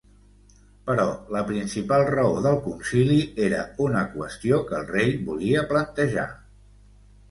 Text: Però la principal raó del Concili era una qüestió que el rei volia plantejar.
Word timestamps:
Però 0.87 1.05
la 1.35 1.43
principal 1.49 2.07
raó 2.15 2.33
del 2.47 2.59
Concili 2.65 3.21
era 3.51 3.63
una 3.89 4.05
qüestió 4.17 4.63
que 4.73 4.81
el 4.83 4.93
rei 4.93 5.17
volia 5.33 5.71
plantejar. 5.75 6.31